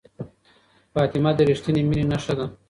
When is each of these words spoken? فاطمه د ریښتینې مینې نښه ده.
فاطمه 0.95 1.31
د 1.37 1.39
ریښتینې 1.49 1.81
مینې 1.89 2.05
نښه 2.11 2.33
ده. 2.37 2.45